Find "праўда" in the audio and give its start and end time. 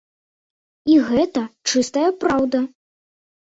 2.27-2.67